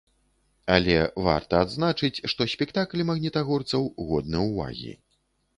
[0.75, 0.95] Але
[1.27, 4.91] варта адзначыць, што спектакль магнітагорцаў годны ўвагі.